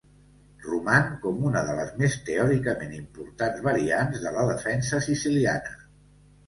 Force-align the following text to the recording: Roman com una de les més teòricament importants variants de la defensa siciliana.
Roman 0.67 1.11
com 1.25 1.43
una 1.49 1.61
de 1.67 1.75
les 1.81 1.93
més 2.03 2.17
teòricament 2.31 2.97
importants 3.03 3.63
variants 3.71 4.27
de 4.27 4.35
la 4.41 4.49
defensa 4.53 5.05
siciliana. 5.11 5.81